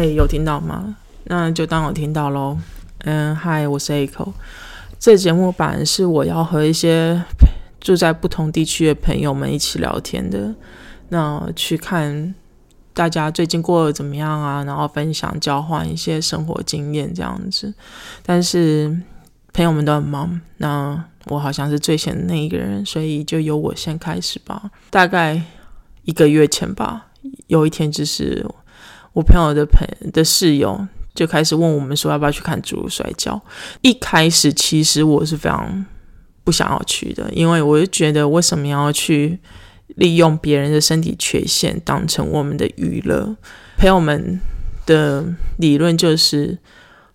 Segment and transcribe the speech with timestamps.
[0.00, 0.96] 哎，有听到吗？
[1.24, 2.56] 那就当我听到喽。
[3.00, 4.32] 嗯，嗨，我是 Echo。
[4.98, 7.22] 这节目版是我要和一些
[7.80, 10.54] 住在不同地区的朋友们一起聊天的。
[11.10, 12.34] 那去看
[12.94, 14.64] 大家最近过得怎么样啊？
[14.64, 17.74] 然后分享、交换一些生活经验这样子。
[18.24, 18.98] 但是
[19.52, 24.70] 朋友们都很忙，那我好像是最闲的那一个人，所以就由我先开始吧。
[24.88, 25.42] 大概
[26.04, 27.08] 一个月前吧，
[27.48, 28.46] 有一天就是
[29.12, 33.34] 我朋友的朋的室友就开始问我们说要不要去看《侏儒摔跤》。
[33.82, 35.84] 一开始其实我是非常
[36.44, 39.38] 不想要去的，因为我就觉得为什么要去
[39.96, 43.36] 利用别人的身体缺陷当成我们的娱乐？
[43.76, 44.40] 朋友们
[44.86, 45.24] 的
[45.58, 46.58] 理论就是。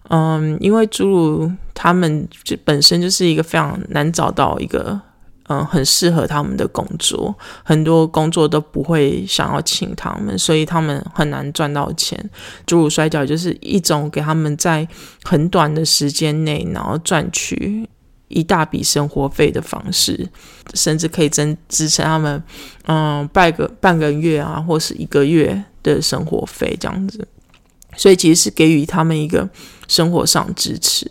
[0.10, 5.02] 嗯，因为侏儒他们就本身就是一个非常难找到一个
[5.48, 12.18] 嗯很适合他们的工作，很多工作都不会想要请他们，所以他们很难赚到钱。
[12.66, 14.88] 侏儒摔跤就是一种给他们在
[15.24, 17.88] 很短的时间内，然后赚取
[18.28, 20.28] 一大笔生活费的方式，
[20.74, 22.44] 甚至可以增支撑他们
[22.88, 27.28] 嗯半个半个月啊，或是一个月的生活费这样子。
[27.96, 29.48] 所以其实是给予他们一个
[29.88, 31.10] 生活上支持，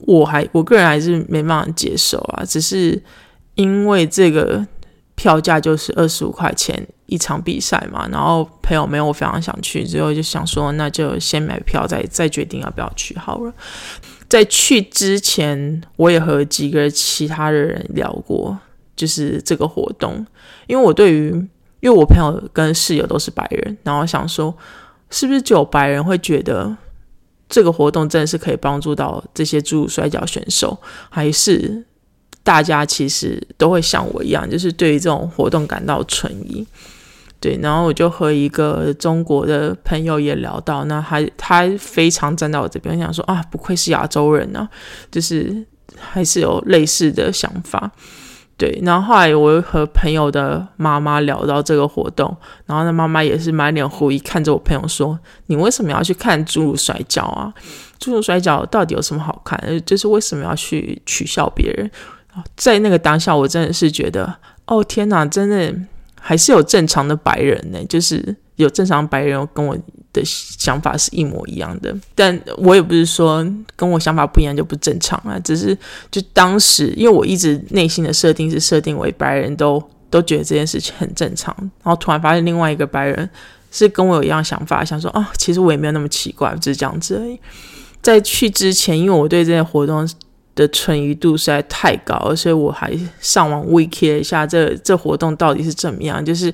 [0.00, 2.44] 我还我个人还是没办法接受啊。
[2.44, 3.02] 只是
[3.60, 4.66] 因为这个
[5.14, 13.52] 票价就是二十五块钱一场比赛嘛，然后朋友没有我非常想去，之后就想说那就先买票再再决定要不要去好了。
[14.28, 18.56] 在去之前，我也和几个其他的人聊过，
[18.96, 20.26] 就是这个活动，
[20.66, 21.28] 因为我对于
[21.80, 24.54] 因为我朋友跟室友都是白人，然后想说。
[25.12, 26.76] 是不是只有白人会觉得
[27.48, 31.84] 这个活动真的是可以帮助到这些侏儒摔跤选手，还是
[32.42, 36.66] 大家其实都会像我一样，就是对于这种活动感到存疑？
[37.38, 44.68] 对，然后我就和一个中国的朋友也聊到，那他他非常站在我这边，想说啊，不愧是亚洲人啊，
[45.10, 45.64] 就是
[45.98, 47.90] 还是有类似的想法。
[48.58, 52.36] 对，然后后来我又和朋友的妈妈聊到这个活动，
[52.66, 57.50] 然后那妈妈也是满脸狐疑看着我朋友说：“你为什么要去看侏儒摔跤啊？
[57.98, 59.58] 侏儒摔跤到底有什么好看？
[59.86, 61.90] 就是为什么要去取笑别人？”
[62.56, 64.34] 在那个当下，我真的是觉得，
[64.66, 65.74] 哦天哪，真的
[66.20, 69.76] 还是有正常的白人呢，就是有正常白人跟我。
[70.12, 73.46] 的想法是一模一样的，但我也不是说
[73.76, 75.72] 跟我想法不一样就不正常啊，只是
[76.10, 79.80] 就当时，因为我一直内心的设定是设定为白人都
[80.10, 83.30] 都觉得这件事情很正常，然后突然发现另外一个白人
[83.70, 87.38] 是跟我有一样想法，想说啊，其实我也没有那么奇怪，就是这样子而已。
[88.02, 90.04] 在去之前，因为我对这些活动
[90.54, 96.52] 的存疑度实在太高，所以我还上网 wiki 了一下这这活动到底是怎么样，就是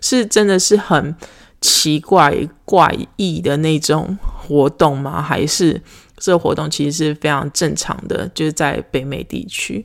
[0.00, 1.14] 是真的是很。
[1.60, 2.32] 奇怪
[2.64, 5.20] 怪异的那种活动吗？
[5.20, 5.82] 还是
[6.16, 9.84] 这活动其实是非常正常的，就是在北美地区。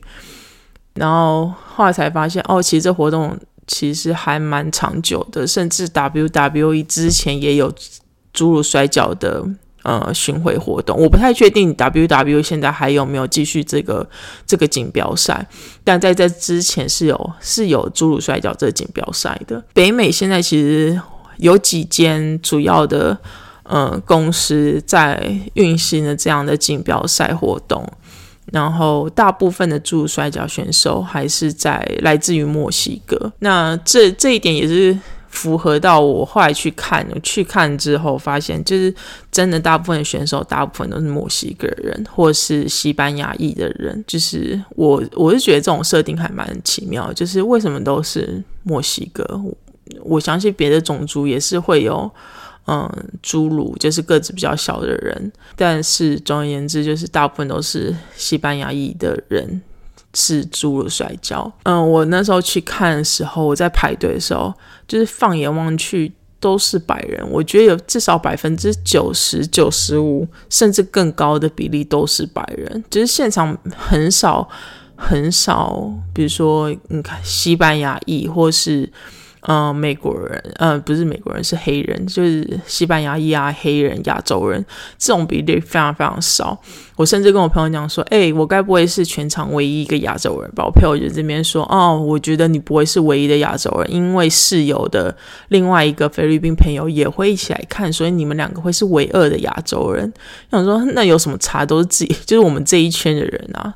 [0.94, 3.36] 然后后来才发现，哦，其实这活动
[3.66, 7.68] 其实还蛮长久的，甚至 WWE 之前也有
[8.32, 9.44] 侏儒摔跤的
[9.84, 10.98] 呃巡回活动。
[10.98, 14.04] 我不太确定 WW 现在还有没有继续这个
[14.44, 15.46] 这个锦标赛，
[15.84, 19.64] 但在这之前是有是有侏儒摔跤这个锦标赛的。
[19.72, 21.00] 北美现在其实。
[21.38, 23.18] 有几间主要的
[23.64, 27.84] 呃公司在运行的这样的锦标赛活动，
[28.52, 33.32] 然后大部分的侏儒摔跤选手还是在来自于墨西哥。
[33.40, 34.96] 那这这一点也是
[35.34, 38.94] 符合到我后来去看，去看之后发现，就是
[39.32, 44.02] 真的大部分选手大部分都是墨西哥人或是西班牙裔的人。
[44.06, 49.28] 就是我我是觉得这种设定还蛮奇妙，就是为什么都是墨西哥？
[50.02, 52.08] 我相信别的种族也是会有，
[52.66, 52.88] 嗯，
[53.22, 59.60] 侏儒就是个子比较小的人，但是总而言之，就是大部分都是西班牙裔的人
[60.14, 61.52] 是猪的摔跤。
[61.64, 64.54] 嗯，我那时候去看的时候，我在排队的时候，
[64.88, 74.48] 就是放眼望去都是白人，我觉得有至少百分之九十九十五甚至更高的比例都是白人，就是现场很少
[74.96, 78.90] 很少，比如说你看西班牙裔或是。
[79.46, 84.64] 嗯，美国人，呃，不是美国人，是黑人，就是西班牙裔啊，黑人、亚洲人，
[84.98, 86.58] 这种比例非常非常少。
[86.96, 90.64] 我甚至跟我朋友讲说，哎，我该不会是全场唯一一个亚洲人吧？
[90.64, 95.14] 我朋友就这边说，哦，我觉得你不会是唯一的亚洲人，因为室友的
[95.48, 100.10] 另外一个菲律宾朋友也会一起来看，所以你们两个会是唯二的亚洲人。
[100.50, 101.66] 想说，那有什么差？
[101.66, 103.74] 都是自己，就是我们这一圈的人啊。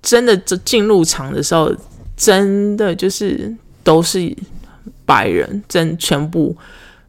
[0.00, 1.74] 真的，这进入场的时候，
[2.16, 3.52] 真的就是
[3.82, 4.32] 都是。
[5.10, 6.56] 白人真全部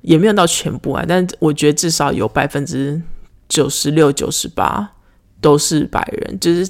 [0.01, 2.99] 也没有到全部啊，但我觉得至少有百分之
[3.47, 4.93] 九十六、九十八
[5.39, 6.39] 都是白人。
[6.39, 6.67] 就是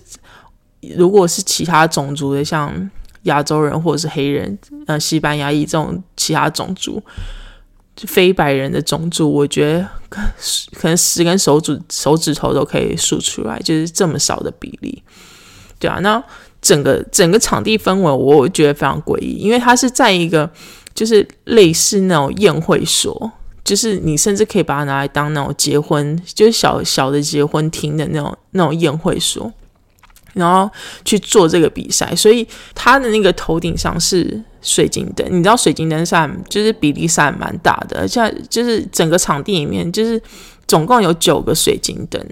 [0.98, 2.92] 如果是其他种族的，像
[3.24, 7.02] 亚洲人或者是黑人、呃西班牙裔这种其他种族，
[7.96, 9.88] 非白人的种族，我觉得
[10.74, 15.02] 可能十根手指手指头都可以数出来，就是这么少的比例。
[15.80, 16.22] 对啊，那
[16.62, 20.52] 整个整个场地氛围，我觉得非常诡异，因为它是在一个。
[21.02, 23.32] 就是类似那种宴会所，
[23.64, 29.52] 就是你甚至可以把它拿来当那种结婚，就是小小的结婚厅的那种那种宴会所，
[30.36, 30.70] 然后
[31.04, 32.16] 去做这个比赛。
[32.16, 40.22] 所以它的那个头顶上是水晶灯，你知道水晶灯上就是比例上蛮大的，像就是整个场地里面就是
[40.68, 42.24] 总共有九个水晶灯，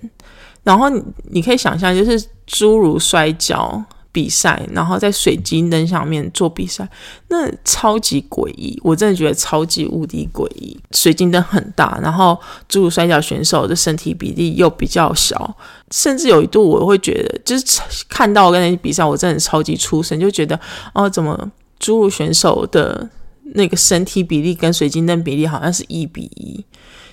[0.61, 3.83] 然后你你可以想象，就是诸如摔跤。
[4.11, 6.89] 比赛，然后在水晶灯上面做比赛，
[7.27, 10.75] 那超级诡异，我真的觉得超级无敌诡异。
[10.91, 12.35] 水晶灯很大，然后
[12.67, 15.55] 侏儒摔跤选手的身体比例又比较小，
[15.91, 20.59] 甚至有一度我会觉得，就是看到跟那些比赛，我真的超级出神，就觉得
[20.93, 23.07] 哦，怎么侏儒选手的
[23.53, 26.65] 那个身体比例跟水晶灯比例好像是一比一，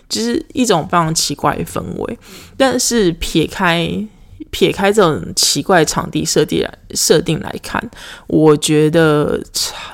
[0.08, 2.18] 就是一种非常奇怪的氛围。
[2.56, 4.06] 但是撇开。
[4.56, 7.78] 撇开这种奇怪场地设定来设定来看，
[8.26, 9.38] 我觉得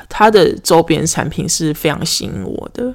[0.08, 2.94] 它的周边产品是非常吸引我的，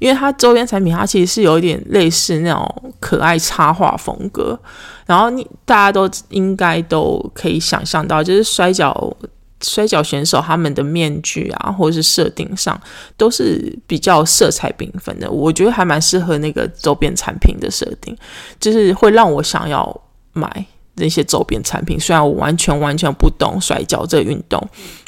[0.00, 4.58] 因为它周边产品它其实是有一点类似那种可爱插画风格，
[5.06, 9.16] 然后你大家都应该都可以想象到，就是摔跤
[9.62, 12.76] 摔跤选手他们的面具啊，或者是设定上
[13.16, 18.16] 都是比较色彩缤纷的，我觉得还蛮适合那个周边产品的设定，
[18.58, 20.00] 就是会让我想要
[20.32, 20.66] 买。
[20.96, 24.60] 那些周边产品，虽然我完全完全不懂摔跤这个运动，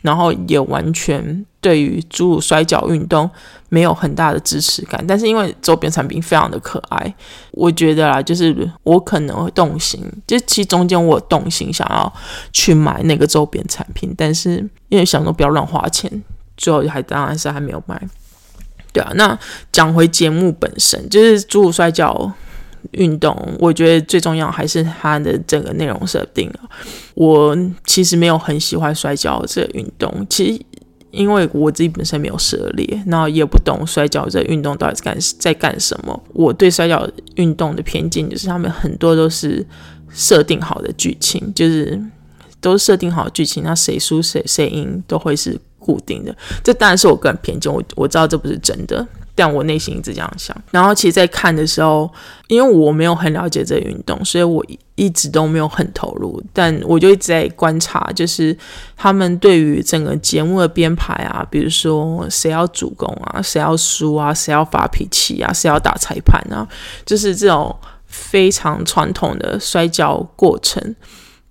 [0.02, 3.28] 然后也完全对于诸如摔跤运动
[3.68, 7.14] 没有很大的支持感，但是因为周边产品非常的可爱，
[7.52, 12.12] 我觉得啦，就是我可能会动心，就其实中间我动心想要
[12.52, 14.56] 去买那个周边产品，但是
[14.88, 16.22] 因为想说不要乱花钱，
[16.56, 18.00] 最后还当然是还没有买。
[18.92, 19.38] 对啊，那
[19.70, 22.32] 讲回节目本身，就是侏儒摔跤。
[22.92, 26.50] 运动，我觉得最重要还是它的整个内容设定
[27.14, 30.62] 我其实没有很喜欢摔跤这个运动，其实
[31.10, 36.22] 因为我自己本身没有涉猎，然后也不懂摔跤这运动到底是干在干什么。
[36.32, 39.66] 我对摔跤运动的偏见就是他们很多都是
[40.10, 42.00] 设定好的剧情，就是
[42.60, 46.36] 都设定好剧情，那谁输谁谁赢都会是固定的。
[46.62, 49.06] 这当然是我个人偏见，我我知道这不是真的。
[49.38, 52.10] 但我内心一直这样想，然后其实，在看的时候，
[52.48, 56.42] 因为我没有很了解这运动，所以我一直都没有很投入。
[56.52, 58.56] 但我就一直在观察，就是
[58.96, 66.66] 他们对于整个节目的编排啊，比如说谁要主攻啊，谁要输啊，谁要发脾气啊，谁要打裁判啊，
[67.06, 67.72] 就是这种
[68.06, 70.96] 非常传统的摔跤过程，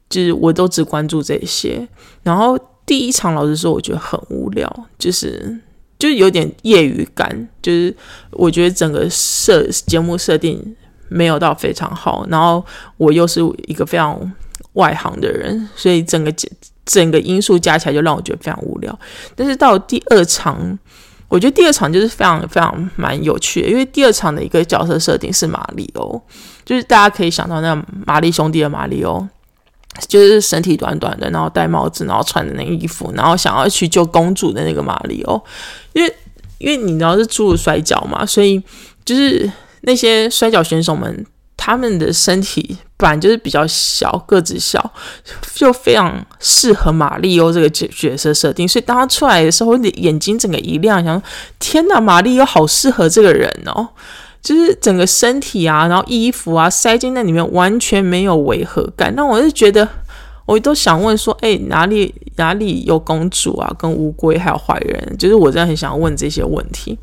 [0.10, 1.88] 就是我都只关注这些。
[2.22, 4.70] 然后第一场，老实说，我觉得很无聊，
[5.00, 5.62] 就是。
[6.00, 7.96] 就有点业余感，就是
[8.32, 10.76] 我觉得整个设节目设定
[11.10, 12.64] 没有到非常好，然后
[12.98, 14.32] 我又是一个非常
[14.74, 16.32] 外行的人，所以整个
[16.86, 19.00] 整个因素加起来就让我觉得非常无聊。
[19.36, 20.78] 但是到第二场，
[21.28, 26.22] 我觉得第二场就是非常非常蛮有趣的，因为第二场的一个角色设定是马里欧，
[26.64, 29.28] 就是大家可以想到那马里兄弟的马里欧。
[30.08, 35.44] 就是身体短短的，然后戴帽子，然后穿的那个衣服，然后想要去救公主的那个马里奥，
[35.94, 36.14] 因为
[36.60, 38.62] 因为你知道是注入摔跤嘛，所以
[39.06, 39.52] 就是
[39.82, 41.26] 那些摔跤选手们，
[41.56, 44.94] 他们的身体本来就是比较小，个子小，
[45.54, 51.22] 就非常适合马里欧这个角角色设定，所以当他出来的时候，眼睛整个一亮，想
[51.60, 53.90] 天哪，马里欧好适合这个人哦。
[54.48, 59.14] 就是整个身体啊，然后衣服啊，塞进那里面完全没有违和感。
[59.14, 59.86] 那我就觉得，
[60.46, 65.18] 我都想问说，哎，哪里哪里有公主啊，跟乌龟还有坏人？
[65.20, 66.98] 就是我真的很想问这些问题。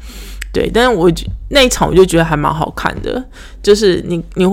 [0.54, 1.12] 对，但是我
[1.50, 3.22] 那一场我就觉得还蛮好看的。
[3.62, 4.44] 就是你你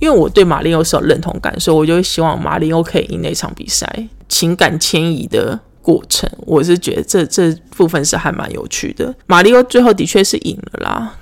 [0.00, 3.88] 因为我对马里奥是有认同感，所以我就希望马里奥可以赢那场比赛。
[4.28, 9.14] 情感迁移的过程，我是觉得这这部分是还蛮有趣的。
[9.26, 11.14] 马里奥最后的确是赢了啦。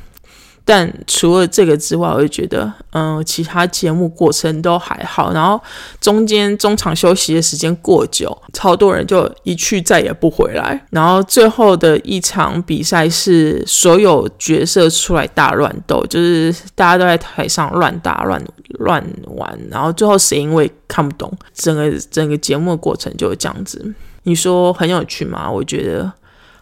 [0.68, 5.32] 但除了这个之外，我就觉得，嗯，其他节目过程都还好。
[5.32, 5.62] 然后
[6.00, 10.85] 中间中场休息的时间过久，超多人就一去再也不回来。
[10.90, 18.44] 然后最后的一场比赛是所有角色出来大乱斗，就是大家都在台上乱打乱
[18.80, 19.00] 乱
[19.37, 19.56] 玩。
[19.70, 23.94] 然后最后谁因为看不懂整个整个节目的过程就是这样子。
[24.25, 25.49] 你说很有趣吗？
[25.49, 26.12] 我觉得。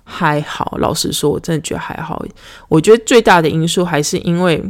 [0.04, 0.76] 还好。
[0.78, 2.24] 老实说，我真的觉得还好。
[2.68, 4.62] 我觉得最大的因素还是因为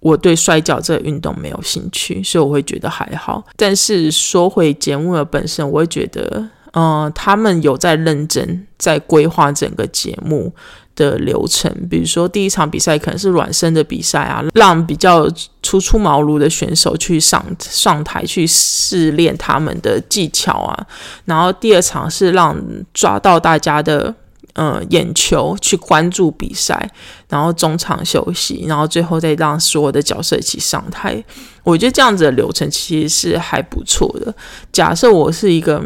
[0.00, 3.42] 我对摔跤这个运动没有兴趣，所以我会觉得还好。
[3.56, 10.52] 但是说回节目的本身，我会觉得，嗯，他们有在认真在规划整个节目。
[10.98, 15.30] 的流程，比如说第一场比赛可能是软身的比赛啊，让比较
[15.62, 20.86] 初出茅庐的选手去上上台去试练他们的技巧啊，
[21.24, 22.60] 然后第二场是让
[22.92, 24.12] 抓到大家的
[24.58, 26.90] 呃眼球去关注比赛，
[27.28, 31.24] 然后中场休息，然后最后再让所有的角色一起上台。
[31.62, 34.34] 我觉得这样子的流程其实是还不错的。
[34.72, 35.80] 假设我是一个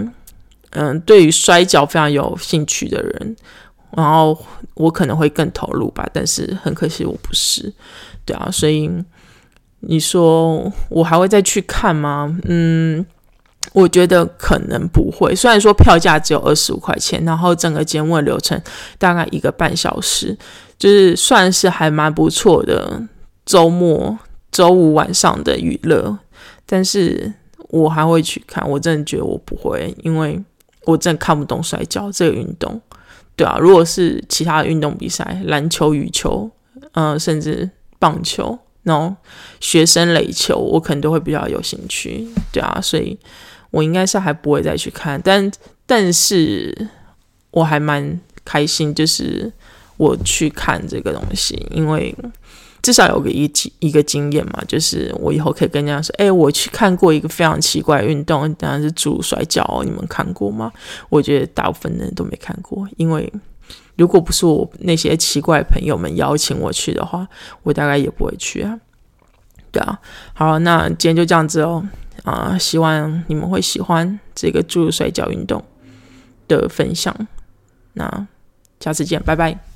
[0.71, 3.37] 嗯对于摔跤非常有兴趣的人。
[3.95, 4.35] 然后
[4.73, 7.71] 我可能会更投入吧，但是很可惜我不是，
[8.25, 8.91] 对啊，所以
[9.81, 12.35] 你说我还会再去看吗？
[12.45, 13.05] 嗯，
[13.73, 15.35] 我觉得可能不会。
[15.35, 18.61] 虽然说票价只有二十五块钱，然后整个节目的流程
[18.99, 20.37] 大概一个半小时，
[20.79, 23.01] 就是算是还蛮不错的
[23.47, 24.19] 周末
[24.51, 26.19] 周五晚上的娱乐。
[26.67, 27.33] 但是
[27.69, 30.41] 我还会去看，我真的觉得我不会，因为
[30.85, 32.81] 我真的看不懂摔跤这个运动。
[33.35, 36.51] 对啊，如果是其他的运动比赛，篮球、羽球，
[36.93, 39.17] 嗯，甚至棒球，那种
[39.59, 42.29] 学生垒球，我可能都会比较有兴趣。
[42.53, 43.19] 对啊，所以
[43.73, 45.51] 我应该是还不会再去看，但
[45.85, 46.89] 但是
[47.51, 49.53] 我还蛮开心，就是
[49.97, 52.15] 我去看这个东西，因为。
[52.83, 53.49] 至少有个一
[53.79, 60.73] 一个经验嘛，就是我以后可以跟人家说，哎，我去看过一个非常奇怪的运动，当然是猪摔跤，你们看过吗？
[61.09, 63.33] 我觉得大部分人都没看过，因为
[63.95, 67.25] 如果不是我那些奇怪朋友们邀请我去的话，
[67.63, 68.77] 我大概也不会去啊。
[69.71, 70.01] 对啊，
[70.35, 71.87] 好，那今天就这样子哦，
[72.25, 75.65] 啊，希望你们会喜欢这个注入摔跤运动
[76.47, 77.15] 的分享，
[77.95, 78.27] 那
[78.81, 79.72] 下次见，拜拜。